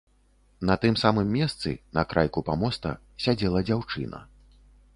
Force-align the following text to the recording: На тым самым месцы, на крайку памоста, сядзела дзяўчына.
На 0.69 0.77
тым 0.85 0.95
самым 1.01 1.27
месцы, 1.37 1.73
на 1.99 2.05
крайку 2.13 2.43
памоста, 2.47 2.95
сядзела 3.27 3.63
дзяўчына. 3.69 4.23